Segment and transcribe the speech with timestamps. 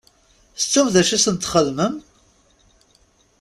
[0.59, 1.95] Tettum d acu i sent-txedmem?